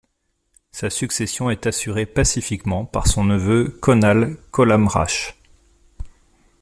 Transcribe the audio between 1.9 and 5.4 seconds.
pacifiquement par son neveu Conall Collamrach.